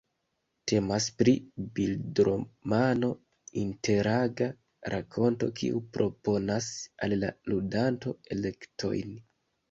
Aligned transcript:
Temas 0.69 1.07
pri 1.17 1.33
bildromano, 1.79 3.09
interaga 3.63 4.47
rakonto 4.93 5.49
kiu 5.59 5.81
proponas 5.97 6.71
al 7.09 7.15
la 7.25 7.29
ludanto 7.53 8.15
elektojn. 8.37 9.13